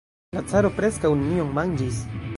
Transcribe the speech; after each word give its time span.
La 0.37 0.41
caro 0.53 0.71
preskaŭ 0.79 1.13
nenion 1.21 1.55
manĝis. 1.59 2.05